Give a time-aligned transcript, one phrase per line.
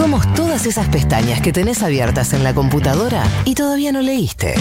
[0.00, 4.54] Somos todas esas pestañas que tenés abiertas en la computadora y todavía no leíste.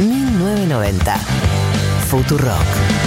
[0.00, 1.16] 1990.
[2.08, 3.06] Futurock.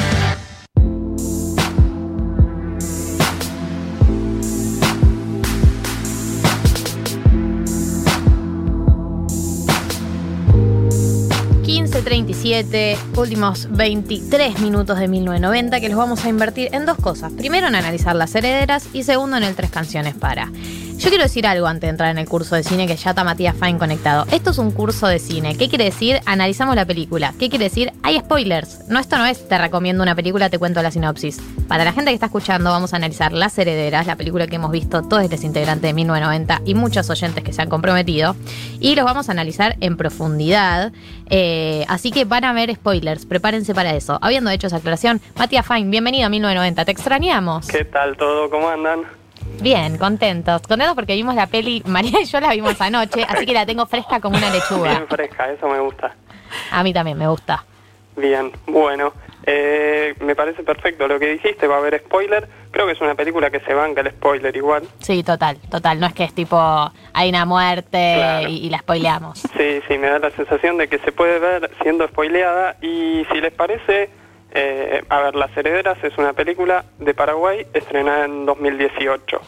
[13.15, 17.31] últimos 23 minutos de 1990 que los vamos a invertir en dos cosas.
[17.33, 20.51] Primero en analizar las herederas y segundo en el tres canciones para.
[21.00, 23.24] Yo quiero decir algo antes de entrar en el curso de cine que ya está
[23.24, 24.25] Matías Fine conectado.
[24.32, 25.55] Esto es un curso de cine.
[25.55, 26.19] ¿Qué quiere decir?
[26.25, 27.33] Analizamos la película.
[27.39, 27.93] ¿Qué quiere decir?
[28.04, 28.82] Hay spoilers.
[28.89, 31.39] No, esto no es te recomiendo una película, te cuento la sinopsis.
[31.69, 34.72] Para la gente que está escuchando, vamos a analizar Las Herederas, la película que hemos
[34.72, 38.36] visto todos los integrantes de 1990 y muchos oyentes que se han comprometido.
[38.81, 40.91] Y los vamos a analizar en profundidad.
[41.30, 43.25] Eh, así que van a ver spoilers.
[43.25, 44.19] Prepárense para eso.
[44.22, 46.83] Habiendo hecho esa aclaración, Matías Fine, bienvenido a 1990.
[46.83, 47.67] Te extrañamos.
[47.67, 48.50] ¿Qué tal todo?
[48.50, 49.19] ¿Cómo andan?
[49.62, 50.62] Bien, contentos.
[50.62, 53.86] Contentos porque vimos la peli, María y yo la vimos anoche, así que la tengo
[53.86, 54.91] fresca como una lechuga.
[54.91, 56.16] Bien fresca, eso me gusta.
[56.72, 57.64] A mí también me gusta.
[58.16, 59.14] Bien, bueno,
[59.45, 62.47] eh, me parece perfecto lo que dijiste, va a haber spoiler.
[62.72, 64.83] Creo que es una película que se banca el spoiler igual.
[65.00, 66.00] Sí, total, total.
[66.00, 66.58] No es que es tipo,
[67.13, 69.39] hay una muerte y, la spoileamos.
[69.39, 73.41] Sí, sí, me da la sensación de que se puede ver siendo spoileada y si
[73.41, 74.09] les parece,
[74.52, 79.41] eh, a ver, Las Herederas es una película de Paraguay estrenada en 2018.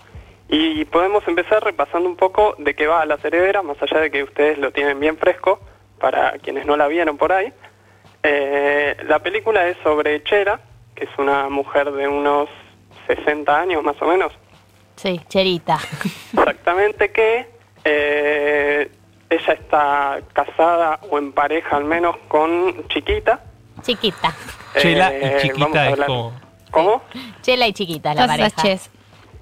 [0.50, 4.24] Y podemos empezar repasando un poco de qué va Las Herederas, más allá de que
[4.24, 5.60] ustedes lo tienen bien fresco,
[6.00, 7.54] para quienes no la vieron por ahí.
[8.24, 10.60] Eh, la película es sobre Chera,
[10.94, 12.50] que es una mujer de unos
[13.08, 14.34] 60 años más o menos.
[14.96, 15.80] Sí, Cherita.
[16.34, 17.48] Exactamente, que
[17.84, 18.92] eh,
[19.30, 23.44] ella está casada o en pareja al menos con Chiquita.
[23.82, 24.34] Chiquita.
[24.78, 26.34] Chela y eh, chiquita es como...
[26.72, 27.02] ¿Cómo?
[27.42, 28.80] Chela y chiquita, la pareja.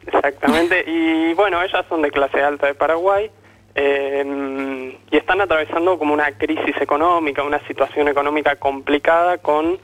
[0.07, 3.29] Exactamente, y bueno, ellas son de clase alta de Paraguay
[3.75, 9.77] eh, y están atravesando como una crisis económica, una situación económica complicada con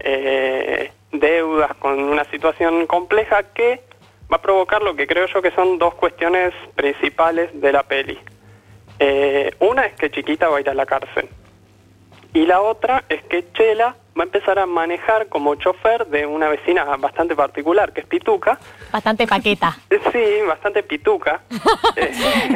[0.00, 3.82] eh, deudas, con una situación compleja que
[4.30, 8.18] va a provocar lo que creo yo que son dos cuestiones principales de la peli.
[9.60, 11.30] una es que Chiquita va a ir a la cárcel
[12.32, 16.48] y la otra es que Chela va a empezar a manejar como chofer de una
[16.48, 18.58] vecina bastante particular, que es Pituca.
[18.92, 19.76] Bastante paqueta.
[20.12, 21.40] Sí, bastante Pituca.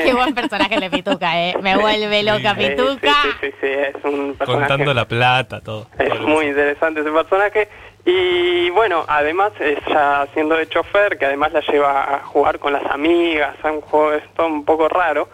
[0.02, 1.56] Qué buen personaje de Pituca, ¿eh?
[1.62, 3.12] Me vuelve loca Pituca.
[3.22, 4.66] Sí, sí, sí, es un personaje...
[4.66, 5.86] Contando la plata, todo.
[5.98, 7.68] Es muy interesante ese personaje.
[8.04, 12.84] Y bueno, además ella siendo de chofer, que además la lleva a jugar con las
[12.86, 15.28] amigas, a un juego esto un poco raro,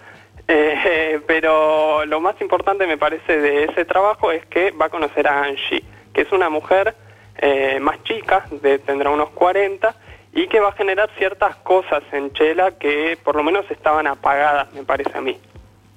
[0.50, 5.26] eh, pero lo más importante me parece de ese trabajo es que va a conocer
[5.26, 6.94] a Angie, que es una mujer
[7.38, 9.94] eh, más chica, de, tendrá unos 40,
[10.32, 14.72] y que va a generar ciertas cosas en Chela que por lo menos estaban apagadas,
[14.72, 15.38] me parece a mí.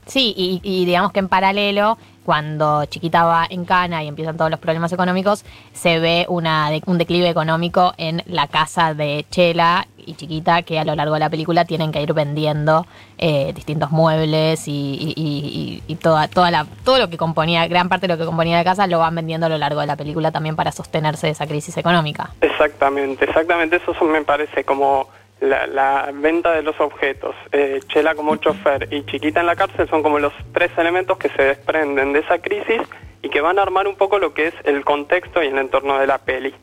[0.06, 4.60] Sí, y, digamos que en paralelo, cuando Chiquita va en Cana y empiezan todos los
[4.60, 10.64] problemas económicos, se ve una un declive económico en la casa de Chela y Chiquita,
[10.64, 12.86] que a lo largo de la película tienen que ir vendiendo
[13.18, 18.20] eh, distintos muebles y, toda, toda la, todo lo que componía, gran parte de lo
[18.20, 20.72] que componía la casa, lo van vendiendo a lo largo de la película también para
[20.72, 22.32] sostenerse de esa crisis económica.
[22.42, 25.08] Exactamente, exactamente, eso me parece como
[25.40, 30.02] la, venta de los objetos, eh, Chela como chofer y Chiquita en la cárcel son
[30.02, 32.82] como los tres elementos que se desprenden de esa crisis
[33.22, 36.00] y que van a armar un poco lo que es el contexto y el entorno
[36.00, 36.54] de la peli.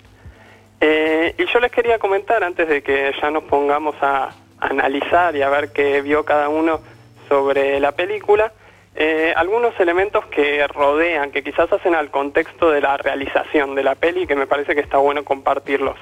[0.80, 4.30] Eh, y yo les quería comentar, antes de que ya nos pongamos a,
[4.60, 6.80] analizar y a ver qué vio cada uno
[7.28, 8.52] sobre la película,
[8.94, 13.94] eh, algunos elementos que rodean, que quizás hacen al contexto de la realización de la
[13.94, 15.96] peli, que me parece que está bueno compartirlos.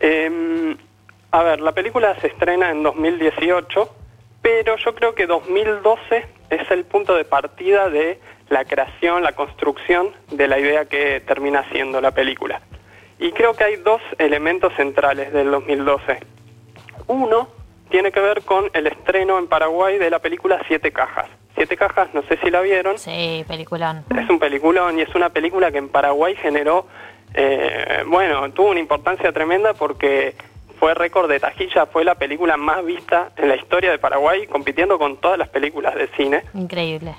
[0.00, 0.76] Em,
[1.30, 3.94] a ver, la película se estrena en 2018,
[4.42, 10.14] pero yo creo que 2012 es el punto de partida de la creación, la construcción
[10.30, 12.60] de la idea que termina siendo la película.
[13.18, 16.20] Y creo que hay dos elementos centrales del 2012.
[17.08, 17.48] Uno
[17.90, 21.26] tiene que ver con el estreno en Paraguay de la película Siete Cajas.
[21.54, 22.98] Siete Cajas, no sé si la vieron.
[22.98, 24.04] Sí, peliculón.
[24.16, 26.86] Es un peliculón y es una película que en Paraguay generó,
[27.34, 30.36] eh, bueno, tuvo una importancia tremenda porque
[30.78, 34.98] fue récord de tajilla, fue la película más vista en la historia de Paraguay, compitiendo
[34.98, 36.44] con todas las películas de cine.
[36.54, 37.16] Increíble.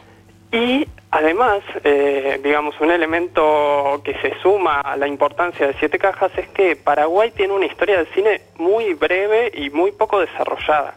[0.52, 6.31] Y además, eh, digamos, un elemento que se suma a la importancia de Siete Cajas
[6.38, 10.95] es que Paraguay tiene una historia de cine muy breve y muy poco desarrollada.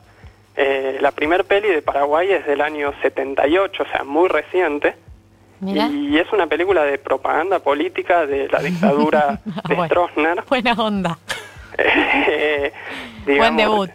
[0.57, 4.97] Eh, la primer peli de Paraguay es del año 78, o sea, muy reciente.
[5.65, 9.39] Y es una película de propaganda política de la dictadura
[9.69, 10.43] de Stroessner.
[10.49, 11.19] Buena onda.
[13.27, 13.91] Buen debut.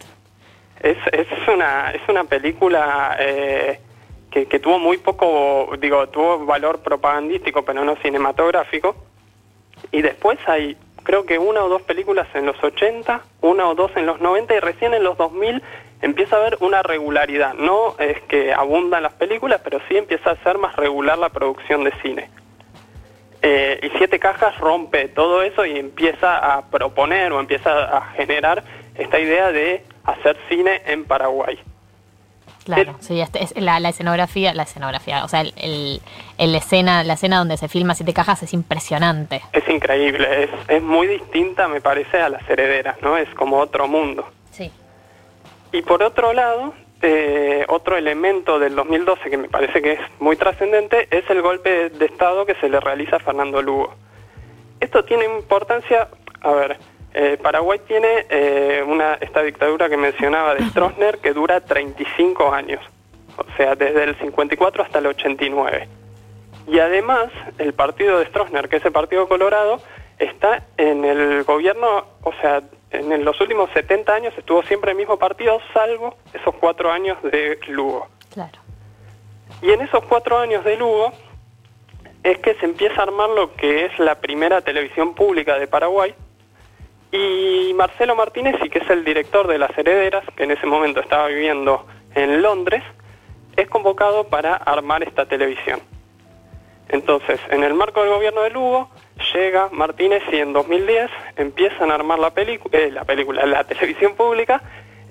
[0.80, 3.82] Es, es, una, es una película eh,
[4.46, 8.96] que, tuvo muy poco, digo, tuvo valor propagandístico, pero no cinematográfico.
[9.92, 13.92] Y después hay, creo que una o dos películas en los 80, una o dos
[13.96, 15.62] en los 90 y recién en los 2000
[16.02, 17.54] empieza a haber una regularidad.
[17.54, 21.84] No es que abundan las películas, pero sí empieza a ser más regular la producción
[21.84, 22.30] de cine.
[23.42, 28.64] Eh, y Siete Cajas rompe todo eso y empieza a proponer o empieza a generar
[28.96, 31.60] esta idea de hacer cine en Paraguay.
[32.76, 36.02] Claro, sí, este es la, escenografía, la escenografía, o sea, el,
[36.38, 39.42] el, escena, la escena donde se filma Siete Cajas es impresionante.
[39.54, 43.18] Es increíble, es, es muy distinta, me parece, a las herederas, ¿no?
[43.18, 44.28] Es como otro mundo.
[44.52, 44.72] Sí.
[45.72, 50.36] Y por otro lado, eh, otro elemento del 2012 que me parece que es muy
[50.36, 53.94] trascendente es el golpe de Estado que se le realiza a Fernando Lugo.
[54.80, 56.08] Esto tiene importancia,
[56.42, 56.78] a ver,
[57.20, 62.80] eh, Paraguay tiene eh, una, esta dictadura que mencionaba de Stroessner que dura 35 años,
[63.38, 65.88] o sea, desde el 54 hasta el 89.
[66.68, 69.82] Y además, el partido de Stroessner, que es el Partido Colorado,
[70.20, 72.62] está en el gobierno, o sea,
[72.92, 77.58] en los últimos 70 años estuvo siempre el mismo partido, salvo esos cuatro años de
[77.68, 78.10] Lugo.
[78.32, 78.60] Claro.
[79.64, 81.14] Y en esos cuatro años de Lugo
[82.22, 86.14] es que se empieza a armar lo que es la primera televisión pública de Paraguay,
[87.12, 91.28] y Marcelo Martínez, que es el director de Las Herederas, que en ese momento estaba
[91.28, 92.84] viviendo en Londres,
[93.56, 95.80] es convocado para armar esta televisión.
[96.90, 98.90] Entonces, en el marco del gobierno de Lugo,
[99.34, 104.62] llega Martínez y en 2010 empiezan a armar la, eh, la película, la televisión pública,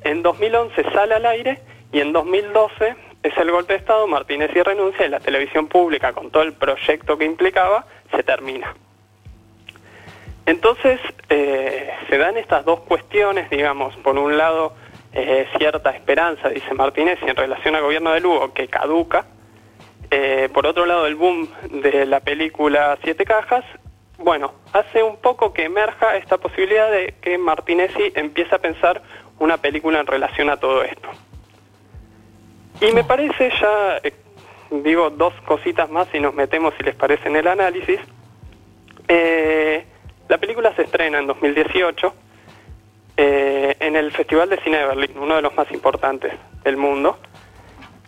[0.03, 1.61] en 2011 sale al aire
[1.93, 6.13] y en 2012 es el golpe de Estado, Martínez y renuncia y la televisión pública,
[6.13, 8.75] con todo el proyecto que implicaba, se termina.
[10.47, 14.75] Entonces, eh, se dan estas dos cuestiones, digamos, por un lado,
[15.13, 19.27] eh, cierta esperanza, dice Martínez, en relación al gobierno de Lugo, que caduca.
[20.11, 23.65] Eh, por otro lado, el boom de la película Siete Cajas,
[24.19, 29.03] bueno, hace un poco que emerja esta posibilidad de que Martinezzi empiece a pensar
[29.41, 31.09] una película en relación a todo esto.
[32.81, 34.01] Y me parece ya,
[34.71, 37.99] digo dos cositas más y nos metemos, si les parece, en el análisis.
[40.29, 42.15] La película se estrena en 2018
[43.17, 46.33] eh, en el Festival de Cine de Berlín, uno de los más importantes
[46.65, 47.19] del mundo,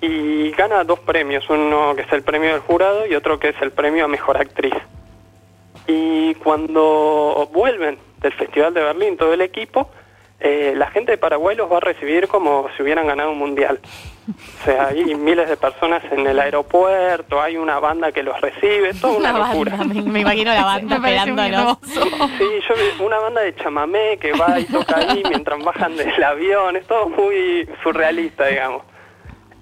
[0.01, 3.63] y gana dos premios, uno que es el premio del jurado y otro que es
[3.63, 4.75] el premio a Mejor Actriz.
[5.87, 9.91] Y cuando vuelven del Festival de Berlín todo el equipo,
[10.41, 13.81] eh, la gente de Paraguay los va a recibir como si hubieran ganado un mundial.
[14.29, 18.95] O sea, hay miles de personas en el aeropuerto, hay una banda que los recibe,
[18.95, 19.77] todo una, locura.
[19.79, 21.79] me, imagino la banda esperándolos.
[21.83, 26.77] Sí, yo una banda de chamamé que va y toca ahí mientras bajan del avión,
[26.77, 28.83] es todo muy surrealista, digamos.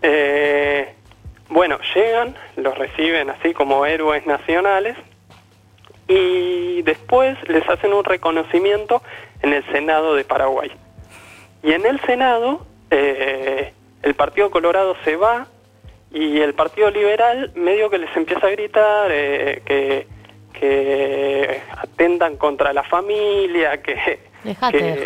[0.02, 0.94] Eh,
[1.48, 4.96] bueno, llegan, los reciben así como héroes nacionales
[6.08, 9.02] y después les hacen un reconocimiento
[9.46, 10.70] en el Senado de Paraguay.
[11.62, 13.72] Y en el Senado eh,
[14.02, 15.46] el Partido Colorado se va
[16.12, 20.06] y el Partido Liberal medio que les empieza a gritar eh, que,
[20.52, 24.20] que atentan contra la familia, que,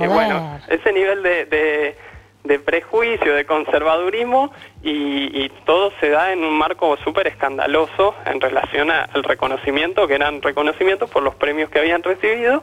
[0.07, 1.97] bueno, ese nivel de,
[2.45, 4.53] de, prejuicio, de conservadurismo
[4.83, 10.15] y, y, todo se da en un marco súper escandaloso en relación al reconocimiento, que
[10.15, 12.63] eran reconocimientos por los premios que habían recibido.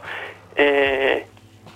[0.55, 1.25] Eh,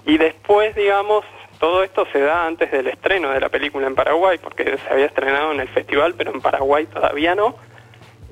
[0.05, 1.24] y después, digamos,
[1.60, 5.05] todo esto se da antes del estreno de la película en Paraguay, porque se había
[5.05, 7.55] estrenado en el festival, pero en Paraguay todavía no.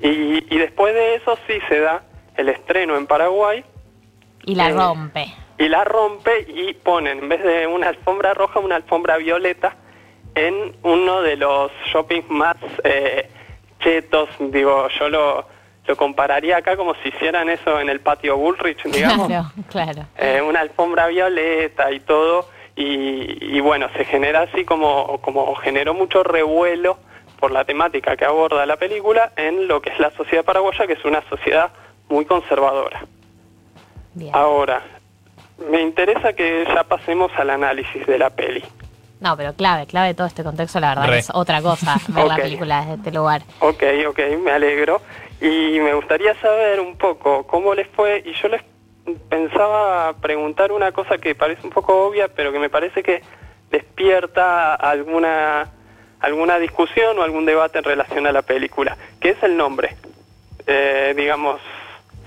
[0.02, 2.02] Y, después de eso sí se da
[2.36, 3.64] el estreno en Paraguay.
[4.44, 5.26] Y la eh, rompe.
[5.58, 9.76] Y la rompe y ponen, en vez de una alfombra roja, una alfombra violeta
[10.34, 13.28] en uno de los shoppings más eh,
[13.80, 14.28] chetos.
[14.38, 15.46] Digo, yo lo,
[15.90, 19.26] lo compararía acá como si hicieran eso en el patio Bullrich, digamos.
[19.26, 20.02] Claro, claro.
[20.16, 26.22] Eh, una alfombra violeta y todo y, bueno, se genera así como, como generó mucho
[26.22, 26.96] revuelo
[27.40, 30.92] por la temática que aborda la película en lo que es la sociedad paraguaya, que
[30.92, 31.72] es una sociedad
[32.08, 33.04] muy conservadora.
[34.32, 34.82] Ahora,
[35.70, 38.62] me interesa que ya pasemos al análisis de la peli.
[39.20, 42.36] No, pero clave, clave de todo este contexto, la verdad, es otra cosa ver la
[42.36, 43.42] película desde este lugar.
[43.60, 45.00] Ok, ok, me alegro.
[45.40, 48.62] Y me gustaría saber un poco cómo les fue, y yo les
[49.28, 53.22] pensaba preguntar una cosa que parece un poco obvia, pero que me parece que
[53.70, 55.70] despierta alguna
[56.20, 59.96] alguna discusión o algún debate en relación a la película, que es el nombre.
[60.66, 61.60] Eh, digamos,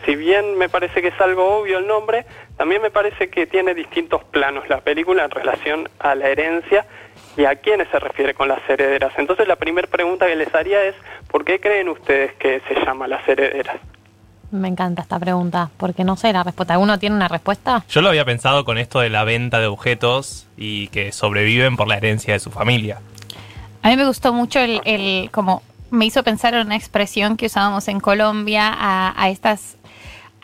[0.05, 2.25] si bien me parece que es algo obvio el nombre,
[2.57, 6.85] también me parece que tiene distintos planos la película en relación a la herencia
[7.37, 9.13] y a quiénes se refiere con las herederas.
[9.17, 10.95] Entonces la primera pregunta que les haría es,
[11.27, 13.77] ¿por qué creen ustedes que se llama las herederas?
[14.51, 16.75] Me encanta esta pregunta, porque no sé la respuesta.
[16.75, 17.83] ¿Alguno tiene una respuesta?
[17.89, 21.87] Yo lo había pensado con esto de la venta de objetos y que sobreviven por
[21.87, 23.01] la herencia de su familia.
[23.81, 27.47] A mí me gustó mucho el, el como me hizo pensar en una expresión que
[27.47, 29.77] usábamos en Colombia a, a estas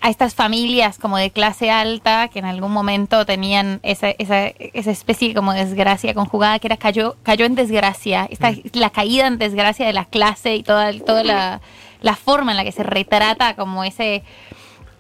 [0.01, 4.91] a estas familias como de clase alta que en algún momento tenían esa, esa, esa
[4.91, 8.62] especie como de desgracia conjugada que era cayó, cayó en desgracia, esta, mm.
[8.74, 11.62] la caída en desgracia de la clase y toda, toda la,
[12.01, 14.24] la forma en la que se retrata como ese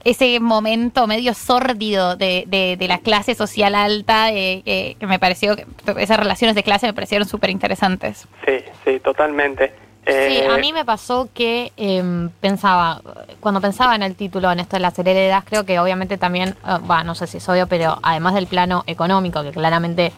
[0.05, 5.57] ese momento medio sórdido de, de, la clase social alta, eh, que me pareció,
[5.97, 8.25] esas relaciones de clase me parecieron súper interesantes.
[8.45, 9.73] Sí, sí, totalmente.
[10.05, 13.01] Sí, a eh, mí me pasó que em, pensaba,
[13.39, 17.03] cuando pensaba en el título, en esto de las heredas, creo que obviamente también, eh,
[17.05, 20.11] no sé si es obvio, pero además del plano económico, que claramente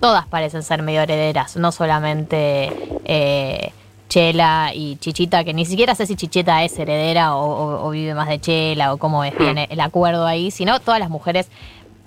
[0.00, 2.72] todas parecen ser medio herederas, no solamente
[3.04, 3.72] eh,
[4.08, 8.40] Chela y Chichita, que ni siquiera sé si Chichita es heredera o, vive más de
[8.40, 11.48] Chela o cómo es bien el acuerdo ahí, sino todas las mujeres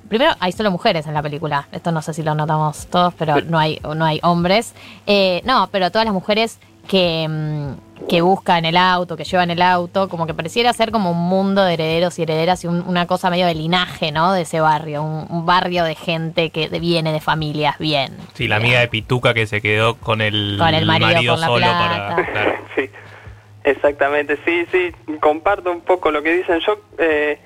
[0.10, 1.68] Primero, hay solo mujeres en la película.
[1.72, 4.74] Esto no sé si lo notamos todos, pero no hay, no hay hombres.
[5.44, 6.58] no, pero todas las mujeres
[6.90, 11.12] que, mm, que buscan el auto, que llevan el auto, como que pareciera ser como
[11.12, 14.34] un mundo de herederos y herederas y una cosa medio de linaje, ¿no?
[14.34, 18.18] De ese barrio, un, barrio de gente que viene de familias bien.
[18.34, 22.60] Sí, la amiga de Pituca que se quedó con el, marido, solo para...
[22.76, 22.90] Sí,
[23.64, 26.60] exactamente, sí, sí, comparto un poco lo que dicen.
[26.66, 27.40] Yo, eh,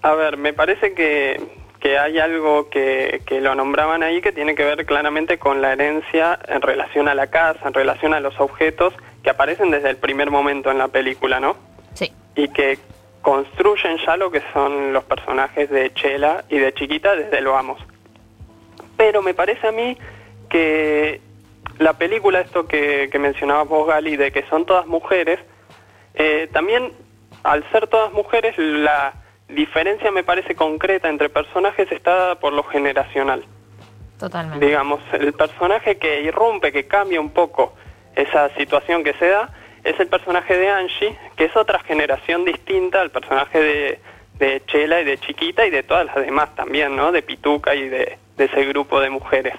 [0.00, 4.54] a ver, me parece que que hay algo que, que, lo nombraban ahí que tiene
[4.54, 8.38] que ver claramente con la herencia en relación a la casa, en relación a los
[8.38, 11.56] objetos que aparecen desde el primer momento en la película, ¿no?
[11.94, 12.12] Sí.
[12.36, 12.78] Y que
[13.20, 17.80] construyen ya lo que son los personajes de Chela y de Chiquita desde lo vamos.
[18.96, 19.98] Pero me parece a mí
[20.48, 21.20] que
[21.80, 25.40] la película, esto que, que mencionaba vos, Gali, de que son todas mujeres,
[26.14, 26.92] eh, también
[27.42, 29.14] al ser todas mujeres, la
[29.54, 33.44] diferencia me parece concreta entre personajes está por lo generacional.
[34.18, 34.64] Totalmente.
[34.64, 37.74] Digamos, el personaje que irrumpe, que cambia un poco
[38.14, 39.50] esa situación que se da,
[39.84, 44.00] es el personaje de Angie, que es otra generación distinta al personaje de,
[44.38, 47.12] de Chela y de Chiquita y de todas las demás también, ¿no?
[47.12, 49.54] De Pituca y de, ese grupo de mujeres.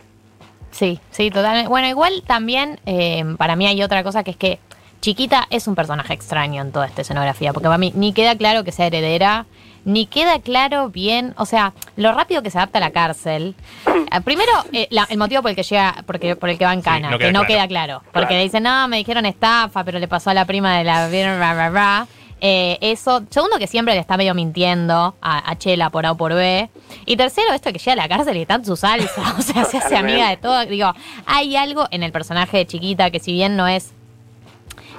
[0.72, 1.70] Sí, sí, totalmente.
[1.70, 4.60] Bueno, igual también eh, para mí hay otra cosa que es que
[5.04, 8.64] Chiquita es un personaje extraño en toda esta escenografía, porque para mí ni queda claro
[8.64, 9.46] que sea heredera,
[9.84, 13.54] ni queda claro bien, o sea, lo rápido que se adapta a la cárcel.
[13.86, 16.82] Eh, primero, eh, el motivo por el que llega, porque, por el que va en
[16.82, 18.02] cana, que no queda claro.
[18.14, 22.08] Porque le dicen, no, me dijeron estafa, pero le pasó a la prima de la...
[22.40, 26.34] Eh, eso, segundo que siempre le está medio mintiendo a, Chela por A o por
[26.34, 26.70] B.
[27.06, 29.66] Y tercero, esto que llega a la cárcel y está en su salsa, o sea,
[29.66, 30.66] se hace amiga de todo.
[30.66, 30.94] Digo,
[31.26, 33.94] hay algo en el personaje de Chiquita que si bien no es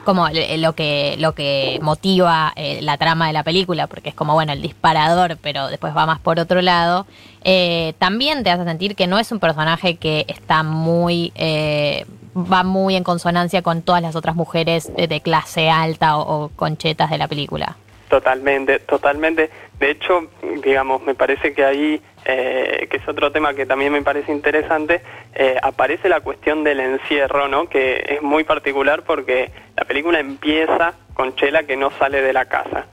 [0.04, 4.34] como lo que, lo que motiva eh, la trama de la película, porque es como,
[4.34, 7.06] bueno, el disparador, pero después va más por otro lado,
[7.42, 11.32] eh, también te hace sentir que no es un personaje que está muy...
[11.34, 12.06] Eh,
[12.36, 17.18] va muy en consonancia con todas las otras mujeres de, clase alta o conchetas de
[17.18, 17.76] la película.
[18.14, 19.50] Totalmente, totalmente.
[19.80, 20.28] De hecho,
[20.62, 25.02] digamos, me parece que ahí eh, que es otro tema que también me parece interesante,
[25.34, 27.68] eh, aparece la cuestión del encierro, ¿no?
[27.68, 32.44] que es muy particular porque la película empieza con Chela que no sale de la
[32.44, 32.86] casa.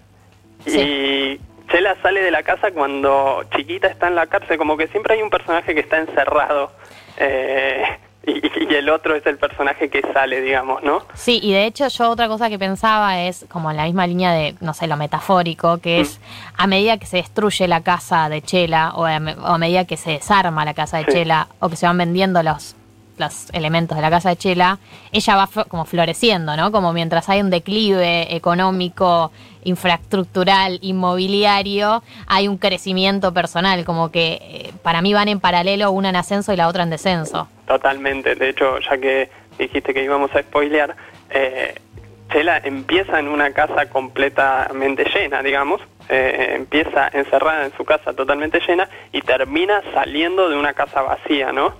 [0.65, 5.13] Y Chela sale de la casa cuando Chiquita está en la cárcel, como que siempre
[5.13, 6.71] hay un personaje que está encerrado.
[7.17, 7.83] Eh,
[8.25, 11.03] y, el otro es el personaje que sale, digamos, ¿no?
[11.13, 14.31] Sí, y de hecho yo otra cosa que pensaba es como en la misma línea
[14.31, 16.21] de, no sé, lo metafórico, que es mm.
[16.57, 20.65] a medida que se destruye la casa de Chela o a, medida que se desarma
[20.65, 22.75] la casa de Chela o que se van vendiendo los
[23.17, 24.79] los elementos de la casa de Chela,
[25.11, 26.71] ella va como floreciendo, ¿no?
[26.71, 29.31] Como mientras hay un declive económico,
[29.63, 36.09] infraestructural, inmobiliario, hay un crecimiento personal, como que eh, para mí van en paralelo una
[36.09, 37.47] en ascenso y la otra en descenso.
[37.71, 40.93] Totalmente, de hecho, ya que dijiste que íbamos a spoilear,
[41.29, 41.73] eh,
[42.65, 48.89] empieza en una casa completamente llena, digamos, eh, empieza encerrada en su casa totalmente llena
[49.13, 51.73] y termina saliendo de una casa vacía, ¿no?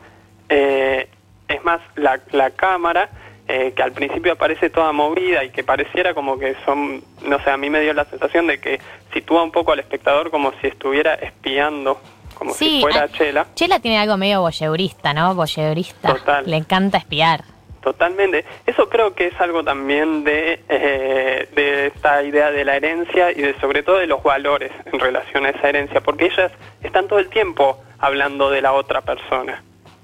[0.48, 1.10] Eh,
[1.50, 3.10] es más, la, la cámara,
[3.50, 7.50] eh, que al principio aparece toda movida y que pareciera como que son, no sé,
[7.50, 8.80] a mí me dio la sensación de que
[9.12, 12.00] sitúa un poco al espectador como si estuviera espiando
[12.42, 13.46] como si fuera Chela.
[13.54, 15.36] Chela tiene algo medio voyeurista, ¿no?
[15.36, 16.16] Voyeurista.
[16.16, 16.44] Total.
[16.50, 17.44] Le encanta espiar.
[17.84, 18.46] Totalmente.
[18.66, 23.42] Eso creo que es algo también de, eh, de esta idea de la herencia y
[23.42, 27.20] de sobre todo de los valores en relación a esa herencia, porque ellas están todo
[27.20, 29.62] el tiempo hablando de la otra persona.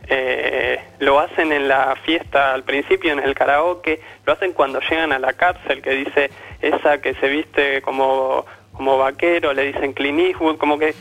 [0.09, 5.11] eh, lo hacen en la fiesta al principio, en el karaoke, lo hacen cuando llegan
[5.11, 6.29] a la cárcel, que dice
[6.61, 8.45] esa que se viste como
[8.77, 10.93] como vaquero, le dicen Clint Eastwood, como que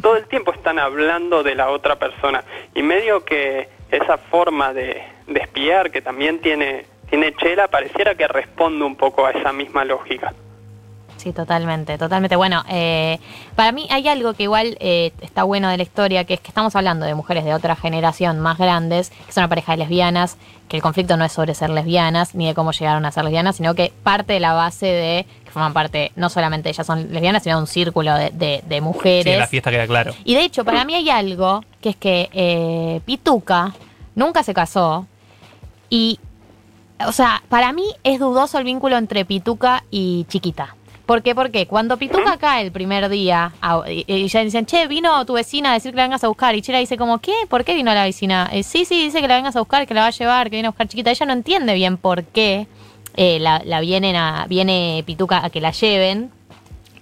[0.00, 2.44] todo el tiempo están hablando de la otra persona.
[2.74, 8.28] Y medio que esa forma de, de espiar que también tiene, tiene Chela pareciera que
[8.28, 10.32] responde un poco a esa misma lógica.
[11.24, 12.36] Sí, totalmente, totalmente.
[12.36, 13.18] Bueno, eh,
[13.56, 16.48] para mí hay algo que igual eh, está bueno de la historia, que es que
[16.48, 20.36] estamos hablando de mujeres de otra generación más grandes, que son una pareja de lesbianas,
[20.68, 23.56] que el conflicto no es sobre ser lesbianas, ni de cómo llegaron a ser lesbianas,
[23.56, 27.42] sino que parte de la base de, que forman parte, no solamente ellas son lesbianas,
[27.42, 29.32] sino de un círculo de, de- de mujeres.
[29.32, 30.12] Sí, la fiesta queda claro.
[30.24, 33.72] Y de hecho, para mí hay algo, que es que eh, Pituca
[34.14, 35.06] nunca se casó
[35.88, 36.20] y,
[37.06, 40.76] o sea, para mí es dudoso el vínculo entre Pituca y Chiquita.
[41.06, 41.34] ¿Por qué?
[41.34, 43.52] Porque cuando Pituca cae el primer día
[43.86, 46.54] y ya dicen, che, vino tu vecina a decir que la vengas a buscar.
[46.54, 47.34] Y Chela dice como, ¿qué?
[47.48, 48.48] ¿Por qué vino la vecina?
[48.52, 50.56] "Eh, sí, sí, dice que la vengas a buscar, que la va a llevar, que
[50.56, 51.10] viene a buscar Chiquita.
[51.10, 52.66] Ella no entiende bien por qué
[53.16, 56.30] eh, la, la vienen a, viene Pituca a que la lleven.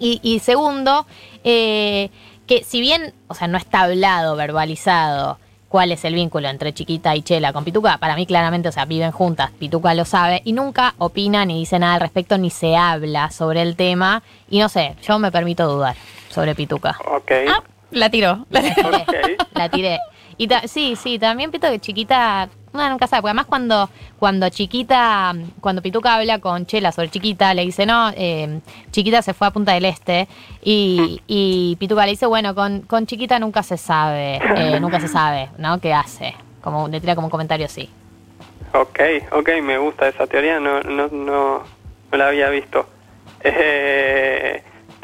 [0.00, 1.06] Y, y segundo,
[1.44, 2.10] eh,
[2.48, 5.38] que si bien, o sea, no está hablado, verbalizado,
[5.72, 8.84] cuál es el vínculo entre Chiquita y Chela con Pituca, para mí claramente, o sea,
[8.84, 12.76] viven juntas, Pituca lo sabe, y nunca opina ni dice nada al respecto, ni se
[12.76, 15.96] habla sobre el tema, y no sé, yo me permito dudar
[16.28, 16.98] sobre Pituca.
[17.06, 17.32] Ok.
[17.48, 18.44] Ah, la tiró.
[18.50, 18.88] La tiró.
[18.88, 19.14] Ok.
[19.54, 19.98] La tiré.
[20.36, 25.34] Y sí, sí, también pito que chiquita, uno nunca sabe, porque además cuando, cuando chiquita,
[25.60, 28.60] cuando Pituca habla con Chela sobre chiquita, le dice, no, eh,
[28.90, 30.28] chiquita se fue a Punta del Este,
[30.62, 35.08] y, y Pituca le dice, bueno, con, con chiquita nunca se sabe, eh, nunca se
[35.08, 35.80] sabe, ¿no?
[35.80, 36.34] ¿Qué hace?
[36.62, 37.88] Como, le tira como comentario así.
[38.72, 39.00] Ok,
[39.32, 41.62] ok, me gusta esa teoría, no, no, no,
[42.10, 42.86] no la había visto.
[43.44, 44.62] Eh,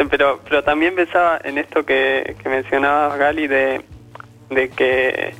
[0.08, 3.84] pero, pero también pensaba en esto que, que mencionabas, Gali, de,
[4.48, 5.34] de que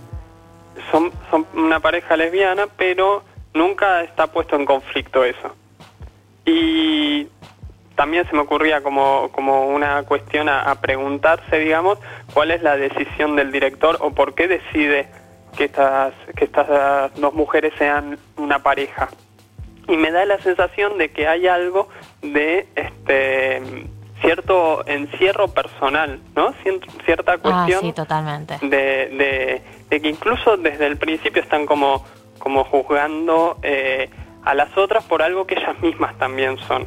[0.91, 3.23] son, son una pareja lesbiana, pero
[3.55, 5.55] nunca está puesto en conflicto eso.
[6.45, 7.29] Y
[7.95, 11.99] también se me ocurría como, como una cuestión a, a preguntarse, digamos,
[12.33, 15.09] cuál es la decisión del director o por qué decide
[15.57, 19.09] que estas, que estas dos mujeres sean una pareja.
[19.89, 21.89] Y me da la sensación de que hay algo
[22.23, 23.63] de este
[24.21, 26.53] cierto encierro personal, ¿no?
[27.05, 28.59] Cierta Ah, cuestión sí, totalmente.
[28.63, 32.05] de, de, de que incluso desde el principio están como,
[32.39, 34.11] como juzgando eh,
[34.45, 36.87] a las otras por algo que ellas mismas también son.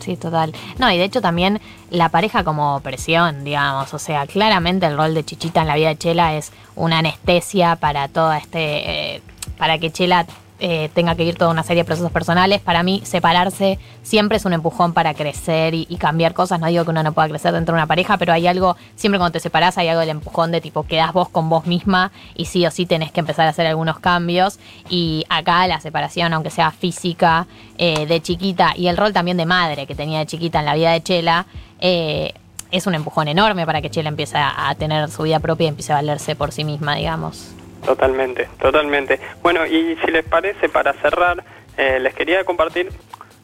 [0.00, 0.54] Sí, total.
[0.78, 3.92] No, y de hecho también la pareja como presión, digamos.
[3.92, 7.76] O sea, claramente el rol de Chichita en la vida de Chela es una anestesia
[7.76, 9.16] para toda este.
[9.16, 9.22] eh,
[9.58, 10.24] para que Chela
[10.60, 12.60] eh, tenga que ir toda una serie de procesos personales.
[12.60, 16.60] Para mí, separarse siempre es un empujón para crecer y, cambiar cosas.
[16.60, 19.18] No digo que uno no pueda crecer dentro de una pareja, pero hay algo, siempre
[19.18, 22.44] cuando te separas, hay algo del empujón de tipo, quedás vos con vos misma y
[22.44, 24.58] sí o sí tenés que empezar a hacer algunos cambios.
[24.88, 27.46] Y acá la separación, aunque sea física,
[27.78, 30.74] eh, de chiquita y el rol también de madre que tenía de chiquita en la
[30.74, 31.46] vida de Chela,
[31.80, 32.34] eh,
[32.70, 35.68] es un empujón enorme para que Chela empiece a, a tener su vida propia y
[35.68, 37.59] empiece a valerse por sí misma, digamos.
[37.84, 39.20] Totalmente, totalmente.
[39.42, 41.42] Bueno, y si les parece, para cerrar,
[41.76, 42.90] eh, les quería compartir,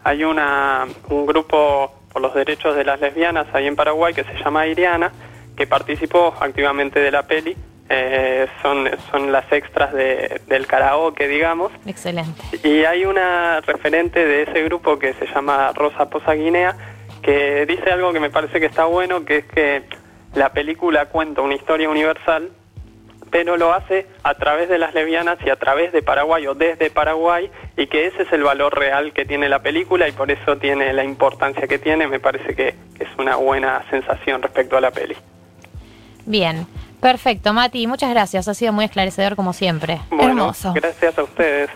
[0.04, 4.34] hay una, un grupo por los derechos de las lesbianas ahí en Paraguay que se
[4.42, 5.12] llama Iriana,
[5.56, 7.56] que participó activamente de la peli,
[7.88, 12.42] eh, son, son las extras de, del karaoke, digamos, Excelente.
[12.64, 16.76] y hay una referente de ese grupo que se llama Rosa Poza Guinea,
[17.22, 19.82] que dice algo que me parece que está bueno, que es que
[20.34, 22.50] la película cuenta una historia universal,
[23.36, 26.88] pero lo hace a través de las lesbianas y a través de Paraguay o desde
[26.88, 30.56] Paraguay, y que ese es el valor real que tiene la película y por eso
[30.56, 34.80] tiene la importancia que tiene, me parece que, que es una buena sensación respecto a
[34.80, 35.14] la peli.
[36.24, 36.66] Bien,
[36.98, 38.48] perfecto, Mati, muchas gracias.
[38.48, 40.00] Ha sido muy esclarecedor como siempre.
[40.08, 40.72] Bueno, Hermoso.
[40.72, 41.68] gracias a ustedes.